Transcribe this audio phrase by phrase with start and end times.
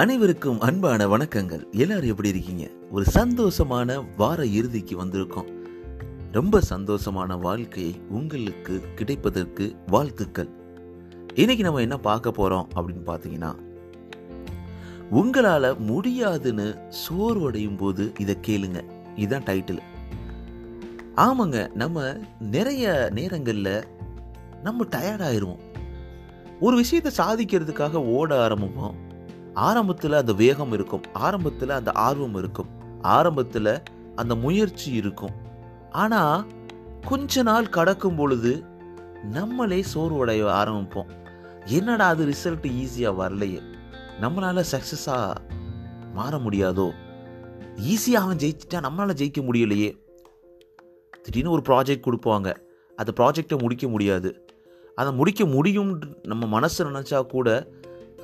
[0.00, 1.70] அனைவருக்கும் அன்பான வணக்கங்கள்.
[1.70, 2.68] எல்லாரும் எப்படி இருக்கீங்க?
[2.90, 5.52] ஒரு சந்தோஷமான வார இறுதிக்கு வந்திருக்கோம்.
[6.32, 10.48] ரொம்ப சந்தோஷமான வாழ்க்கையை உங்களுக்கு கிடைப்பதற்கு வாழ்த்துக்கள்.
[11.34, 13.54] இன்னைக்கு நம்ம என்ன பார்க்க போறோம் அப்படின்னு பார்த்தீங்கன்னா
[15.12, 18.84] உங்களால முடியாதுன்னு சோர்வடையும் போது இதை கேளுங்க.
[19.16, 19.82] இதுதான் டைட்டில்.
[21.16, 23.84] ஆமாங்க நம்ம நிறைய நேரங்களில்
[24.62, 25.60] நம்ம டயர்டாயிருவோம்
[26.60, 29.08] ஒரு விஷயத்தை சாதிக்கிறதுக்காக ஓட ஆரம்பிப்போம்.
[29.54, 31.02] ஆரம்பத்தில் அந்த வேகம் இருக்கும்.
[31.12, 32.68] ஆரம்பத்தில் அந்த ஆர்வம் இருக்கும்.
[33.02, 33.82] ஆரம்பத்தில்
[34.14, 35.30] அந்த முயற்சி இருக்கும்.
[35.90, 36.46] ஆனால்
[37.06, 38.64] கொஞ்ச நாள் கடக்கும் பொழுது
[39.22, 41.10] நம்மளே சோர்வடைய ஆரம்பிப்போம்.
[41.64, 43.62] என்னடா அது ரிசல்ட் ஈஸியாக வரலையே?
[44.20, 45.34] நம்மளால் சக்ஸஸாக
[46.12, 46.90] மாற முடியாதோ?
[47.76, 49.98] ஈஸியாக அவன் ஜெயிச்சிட்டா நம்மளால் ஜெயிக்க முடியலையே?
[51.22, 52.56] திடீர்னு ஒரு ப்ராஜெக்ட் கொடுப்பாங்க.
[52.96, 54.44] அந்த ப்ராஜெக்டை முடிக்க முடியாது.
[54.94, 57.68] அதை முடிக்க முடியும் நம்ம மனசு நினச்சா கூட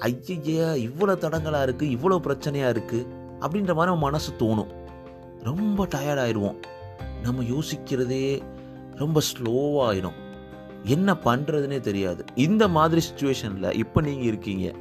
[0.01, 3.07] ஐயையா இவ்வளோ தடங்களாக இருக்குது இவ்வளோ பிரச்சனையாக இருக்குது
[3.41, 4.71] அப்படின்ற மாதிரி நம்ம மனசு தோணும்.
[5.43, 6.57] ரொம்ப டயர்டாயிடுவோம்
[7.23, 8.43] நம்ம யோசிக்கிறதே
[8.95, 10.19] ரொம்ப ஸ்லோவாகிடும்
[10.85, 12.25] என்ன பண்ணுறதுனே தெரியாது.
[12.35, 14.75] இந்த மாதிரி சுச்சுவேஷனில் இப்போ நீங்கள் இருக்கீங்க.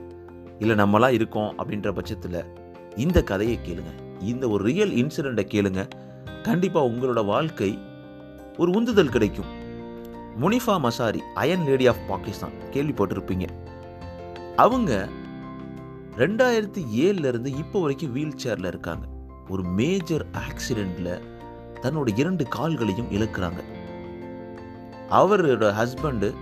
[0.59, 2.45] இல்லை நம்மளாம் இருக்கோம் அப்படின்ற பட்சத்தில்
[2.95, 3.94] இந்த கதையை கேளுங்க.
[4.22, 5.88] இந்த ஒரு ரியல் இன்சிடெண்ட்டை கேளுங்க.
[6.44, 7.79] கண்டிப்பாக உங்களோட வாழ்க்கை
[8.57, 9.45] ஒரு உந்துதல் கிடைக்கும்.
[10.41, 13.47] Munifa Mazari iron lady of Pakistan கேள்விப்பட்டிருப்பீங்க.
[14.56, 15.09] அவங்க
[16.17, 19.08] ரெண்டாயிரத்தி ஏழுல இருந்து இப்போ வரைக்கும் வீல் சேர்ல இருக்காங்க.
[19.50, 21.22] ஒரு மேஜர் ஆக்சிடென்ட்ல
[21.81, 23.64] தன்னோட இரண்டு கால்களையும் இழக்கிறாங்க.
[25.09, 26.34] அவரோட ஹஸ்பண்டு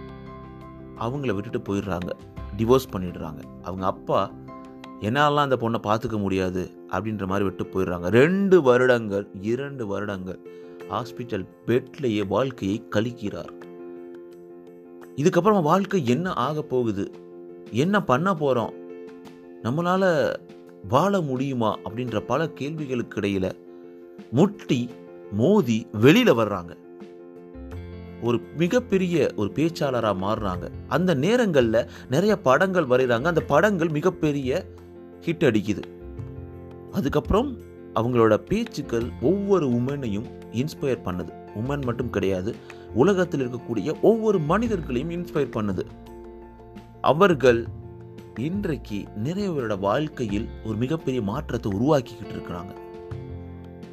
[1.00, 2.10] அவங்கள விட்டுட்டு போயிடுறாங்க.
[2.58, 3.42] டிவோர்ஸ் பண்ணிடுறாங்க.
[3.64, 4.32] அவங்க அப்பா
[5.00, 8.08] என்னாலாம் அந்த பொண்ணை பார்த்துக்க முடியாது அப்படின்ற மாதிரி விட்டு போயிடுறாங்க.
[8.08, 10.40] ரெண்டு வருடங்கள் இரண்டு வருடங்கள்
[10.90, 13.50] ஹாஸ்பிட்டல் பெட்லேயே வாழ்க்கையை கழிக்கிறார்.
[15.16, 17.12] இதுக்கப்புறம் வாழ்க்கை என்ன ஆக போகுது?
[17.72, 18.74] என்ன பண்ண போகிறோம்
[19.64, 20.34] நம்மளால்
[20.88, 21.80] வாழ முடியுமா?
[21.80, 23.56] அப்படின்ற பல கேள்விகளுக்கு இடையில்
[24.32, 24.90] முட்டி
[25.32, 26.76] மோதி வெளியில் வர்றாங்க.
[28.24, 30.68] ஒரு மிகப்பெரிய ஒரு பேச்சாளராக மாறுறாங்க.
[30.88, 34.66] அந்த நேரங்களில் நிறைய படங்கள் வரைகிறாங்க அந்த படங்கள் மிகப்பெரிய
[35.26, 35.82] ஹிட் அடிக்குது.
[36.92, 37.58] அதுக்கப்புறம்
[37.96, 41.30] அவங்களோட பேச்சுக்கள் ஒவ்வொரு உமனையும் இன்ஸ்பயர் பண்ணுது.
[41.56, 42.56] உமன் மட்டும் கிடையாது
[42.94, 45.86] உலகத்தில் இருக்கக்கூடிய ஒவ்வொரு மனிதர்களையும் இன்ஸ்பயர் பண்ணுது.
[47.04, 47.68] அவர்கள்
[48.40, 52.76] இன்றைக்கு நிறையவரோட வாழ்க்கையில் ஒரு மிகப்பெரிய மாற்றத்தை உருவாக்கிக்கிட்டு இருக்கிறாங்க.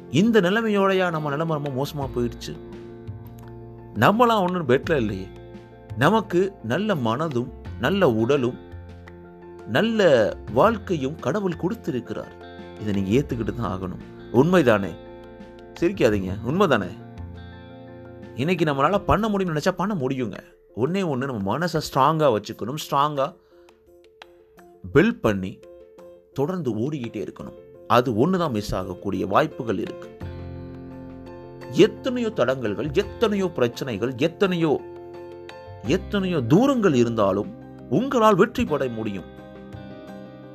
[0.09, 2.57] இந்த நிலைமையோடயா நம்ம நிலைமை ரொம்ப மோசமாக போயிடுச்சு.
[3.95, 5.27] நம்மளாம் ஒன்றும் பெட்டில் இல்லையே.
[5.97, 8.57] நமக்கு நல்ல மனதும் நல்ல உடலும்
[9.67, 12.31] நல்ல வாழ்க்கையும் கடவுள் கொடுத்திருக்கிறார்.
[12.81, 14.33] இதை நீங்கள் ஏற்றுக்கிட்டு தான் ஆகணும்.
[14.33, 14.95] உண்மைதானே?
[15.79, 16.31] சிரிக்காதீங்க.
[16.47, 16.89] உண்மைதானே?
[18.35, 20.37] இன்னைக்கு நம்மளால பண்ண முடியும்னு நினைச்சா பண்ண முடியுங்க.
[20.75, 23.29] ஒன்னே ஒன்று நம்ம மனசை ஸ்ட்ராங்காக வச்சுக்கணும் ஸ்ட்ராங்காக
[24.93, 25.59] பில்ட் பண்ணி
[26.33, 27.57] தொடர்ந்து ஓடிக்கிட்டே இருக்கணும்.
[27.87, 30.09] அது ஒன்று தான் மிஸ் ஆகக்கூடிய வாய்ப்புகள் இருக்கு.
[31.85, 34.71] எத்தனையோ தடங்கல்கள் எத்தனையோ பிரச்சனைகள் எத்தனையோ
[35.97, 37.51] எத்தனையோ தூரங்கள் இருந்தாலும்
[37.89, 39.29] உங்களால் வெற்றி பெற முடியும்.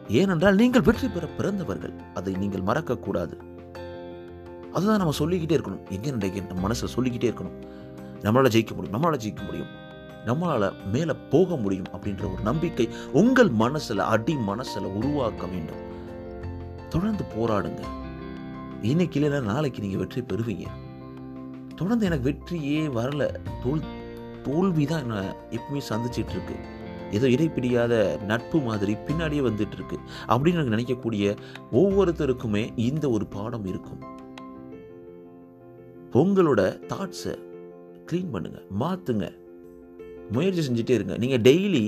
[0.08, 1.94] ஏனென்றால் நீங்கள் வெற்றி பெற பிறந்தவர்கள்.
[2.14, 3.36] அதை நீங்கள் மறக்கக்கூடாது.
[4.74, 5.84] அதுதான் நம்ம சொல்லிக்கிட்டே இருக்கணும்.
[5.96, 7.58] எங்கே இன்றைக்கு நம்ம மனசில் சொல்லிக்கிட்டே இருக்கணும்.
[8.24, 9.72] நம்மளால ஜெயிக்க முடியும் நம்மளால் ஜெயிக்க முடியும்.
[10.26, 15.82] நம்மளால் மேலே போக முடியும் அப்படின்ற ஒரு நம்பிக்கை உங்கள் மனசில் அடி மனசில் உருவாக்க வேண்டும்.
[16.88, 17.82] தொடர்ந்து போராடுங்க.
[18.82, 20.66] இன்னைக்கு இல்லைன்னா நாளைக்கு நீங்கள் வெற்றி பெறுவீங்க.
[21.74, 23.22] தொடர்ந்து எனக்கு வெற்றியே வரல.
[23.62, 23.86] தோல்
[24.42, 25.22] தோல்வி தான் என்னை
[25.56, 26.56] எப்பவுமே சந்திச்சிட்டு இருக்கு
[27.10, 27.94] ஏதோ இடைப்பிடியாத
[28.26, 29.96] நட்பு மாதிரி பின்னாடியே வந்துட்டு இருக்கு
[30.28, 31.24] அப்படின்னு எனக்கு நினைக்கக்கூடிய
[31.72, 34.02] ஒவ்வொருத்தருக்குமே இந்த ஒரு பாடம் இருக்கும்.
[36.22, 36.60] உங்களோட
[36.92, 37.34] தாட்ஸை
[38.10, 39.26] க்ளீன் பண்ணுங்க மாற்றுங்க
[40.34, 41.14] முயற்சி செஞ்சுட்டே இருங்க.
[41.22, 41.82] நீங்கள் டெய்லி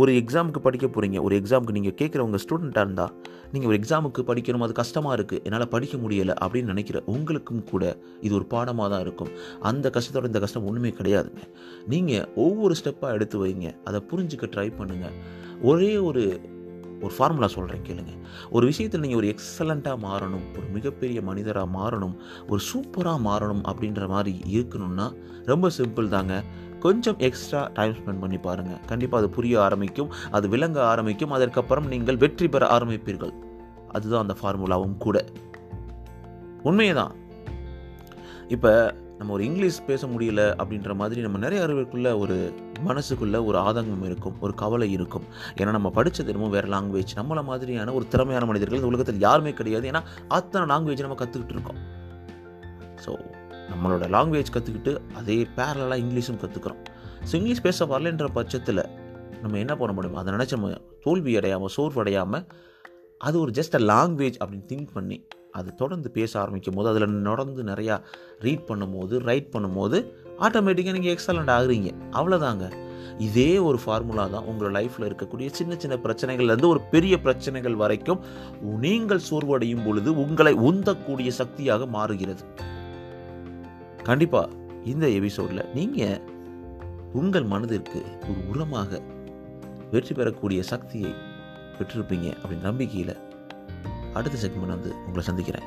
[0.00, 3.14] ஒரு எக்ஸாமுக்கு படிக்க போகிறீங்க ஒரு எக்ஸாமுக்கு நீங்கள் கேட்குறவங்க ஸ்டூடெண்ட்டாக இருந்தால்
[3.52, 7.84] நீங்கள் ஒரு எக்ஸாமுக்கு படிக்கணும் அது கஷ்டமாக இருக்குது என்னால் படிக்க முடியலை அப்படின்னு நினைக்கிற உங்களுக்கும் கூட
[8.26, 9.32] இது ஒரு பாடமாக தான் இருக்கும்.
[9.70, 11.44] அந்த கஷ்டத்தோட இந்த கஷ்டம் ஒன்றுமே கிடையாதுங்க.
[11.94, 13.68] நீங்கள் ஒவ்வொரு ஸ்டெப்பாக எடுத்து வைங்க.
[13.90, 15.18] அதை புரிஞ்சுக்க ட்ரை பண்ணுங்கள்
[15.72, 16.24] ஒரே ஒரு
[17.04, 18.14] ஒரு ஃபார்முலா சொல்கிறேன் கேளுங்க.
[18.56, 22.16] ஒரு விஷயத்தில் நீங்கள் ஒரு எக்ஸலண்ட்டாக மாறணும் ஒரு மிகப்பெரிய மனிதராக மாறணும்
[22.50, 25.06] ஒரு சூப்பராக மாறணும் அப்படின்ற மாதிரி இருக்கணும்னா
[25.52, 26.34] ரொம்ப சிம்பிள் தாங்க.
[26.84, 31.34] கொஞ்சம் எக்ஸ்ட்ரா டைம் ஸ்பெண்ட் பண்ணி பாருங்கள் கண்டிப்பாக அது புரிய ஆரம்பிக்கும் அது விளங்க ஆரம்பிக்கும்.
[31.36, 33.34] அதற்கப்புறம் நீங்கள் வெற்றி பெற ஆரம்பிப்பீர்கள்.
[33.96, 35.18] அதுதான் அந்த ஃபார்முலாவும் கூட.
[36.62, 37.14] உண்மையே தான்
[38.56, 38.72] இப்போ
[39.18, 42.36] நம்ம ஒரு இங்கிலீஷ் பேச முடியல அப்படின்ற மாதிரி நம்ம நிறைய அறிவுக்குள்ள ஒரு
[42.88, 45.26] மனசுக்குள்ளே ஒரு ஆதங்கம் இருக்கும் ஒரு கவலை இருக்கும்.
[45.60, 49.90] ஏன்னா நம்ம படித்தது என்னமோ வேறு லாங்குவேஜ் நம்மளை மாதிரியான ஒரு திறமையான மனிதர்கள் இந்த உலகத்தில் யாருமே கிடையாது.
[49.90, 50.02] ஏன்னா
[50.38, 51.80] அத்தனை லாங்குவேஜ் நம்ம கற்றுக்கிட்டு இருக்கோம்.
[53.70, 56.80] நம்மளோட லாங்குவேஜ் கற்றுக்கிட்டு அதே பேரலாக இங்கிலீஷும் கற்றுக்குறோம்
[57.28, 58.82] ஸோ இங்கிலீஷ் பேச வரலன்ற பட்சத்தில்
[59.42, 60.70] நம்ம என்ன பண்ண முடியும் அதை நினச்சி நம்ம
[61.04, 62.46] தோல்வி அடையாமல் சோர்வு அடையாமல்
[63.18, 65.18] அது ஒரு ஜஸ்ட் அ லாங்குவேஜ் அப்படின்னு திங்க் பண்ணி
[65.52, 67.94] அது தொடர்ந்து பேச ஆரம்பிக்கும் போது அதில் தொடர்ந்து நிறையா
[68.38, 69.98] ரீட் பண்ணும்போது ரைட் பண்ணும்போது
[70.40, 71.88] ஆட்டோமேட்டிக்காக நீங்கள் எக்ஸலண்ட் ஆகுறீங்க.
[72.10, 72.66] அவ்வளோதாங்க
[73.18, 78.20] இதே ஒரு ஃபார்முலா தான் உங்கள் லைஃப்பில் இருக்கக்கூடிய சின்ன சின்ன பிரச்சனைகள்லேருந்து ஒரு பெரிய பிரச்சனைகள் வரைக்கும்
[78.80, 82.44] நீங்கள் சோர்வடையும் பொழுது உங்களை உந்தக்கூடிய சக்தியாக மாறுகிறது.
[84.02, 84.52] கண்டிப்பாக
[84.84, 86.20] இந்த எபிசோடில் நீங்கள்
[87.12, 89.00] உங்கள் மனதிற்கு ஒரு உரமாக
[89.90, 91.14] வெற்றி பெறக்கூடிய சக்தியை
[91.78, 93.16] பெற்றிருப்பீங்க அப்படின்னு நம்பிக்கையில்
[94.14, 95.66] அடுத்த செக்மெண்ட் வந்து உங்களை சந்திக்கிறேன்.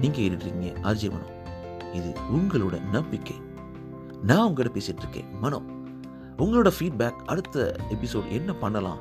[0.00, 1.28] நீங்கள் கேட்டுருக்கீங்க ஆர்ஜி மனோ.
[1.92, 3.36] இது உங்களோட நம்பிக்கை.
[4.22, 5.40] நான் உங்கள்கிட்ட பேசிட்டு இருக்கேன்.
[5.40, 5.62] மனோ
[6.38, 8.98] உங்களோட ஃபீட்பேக் அடுத்த எபிசோட் என்ன பண்ணலாம்?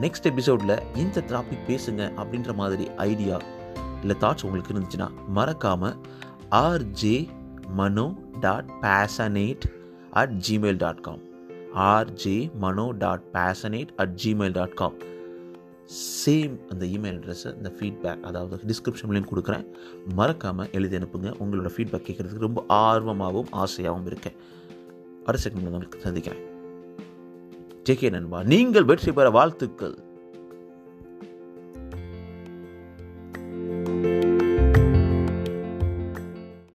[0.00, 3.38] நெக்ஸ்ட் எபிசோடில் இந்த டாபிக் பேசுங்க அப்படின்ற மாதிரி ஐடியா
[4.00, 5.96] இல்லை தாட்ஸ் உங்களுக்கு இருந்துச்சுன்னா மறக்காமல்
[6.52, 7.28] RJ
[7.68, 9.60] Mano dot passionate
[10.10, 11.20] at Gmail dot com
[11.74, 14.94] RJ Mano dot passionate at Gmail dot com
[16.26, 19.66] same அந்த இமெயில் அட்ரஸை இந்த ஃபீட்பேக் அதாவது டிஸ்கிரிப்ஷன்லேயும் கொடுக்குறேன்.
[20.14, 21.32] மறக்காமல் எழுதி அனுப்புங்க.
[21.42, 24.32] உங்களோட ஃபீட்பேக் கேட்குறதுக்கு ரொம்ப ஆர்வமாகவும் ஆசையாகவும் இருக்கேன்.
[25.24, 26.42] அடுத்த செகண்ட் உங்களுக்கு சந்திக்கிறேன்.
[27.84, 28.42] டேக்கே நண்பா.
[28.42, 29.98] நீங்கள் வெற்றி பெற வாழ்த்துக்கள்.